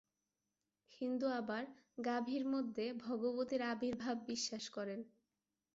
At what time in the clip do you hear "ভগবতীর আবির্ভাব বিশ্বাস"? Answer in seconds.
3.05-4.65